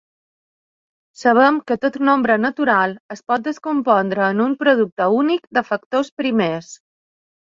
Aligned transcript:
Sabem 1.23 1.57
que 1.71 1.75
tot 1.83 1.99
nombre 2.09 2.37
natural 2.45 2.95
es 3.17 3.21
pot 3.33 3.43
descompondre 3.49 4.23
en 4.29 4.41
un 4.47 4.55
producte 4.63 5.09
únic 5.19 5.47
de 5.59 5.63
factors 5.69 6.13
primers. 6.23 6.73